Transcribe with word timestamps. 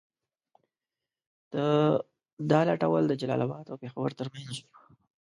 دا 2.51 2.59
لوټول 2.67 3.03
د 3.07 3.13
جلال 3.21 3.41
اباد 3.45 3.65
او 3.71 3.77
پېښور 3.83 4.09
تر 4.19 4.27
منځ 4.33 4.53
وو. 4.59 4.67